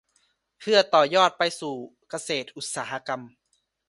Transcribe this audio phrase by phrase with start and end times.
[0.59, 1.75] เพื่อต่อยอดไปสู่
[2.09, 3.21] เกษตรอุตสาหกรรม